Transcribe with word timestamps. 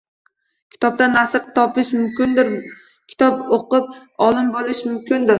Kitobdan 0.75 1.11
nasr 1.15 1.43
topish 1.57 1.91
mumkindir, 1.97 2.49
kitob 3.13 3.43
o‘qib 3.59 3.91
olim 4.29 4.49
bo‘lish 4.57 4.83
mumkindir 4.89 5.29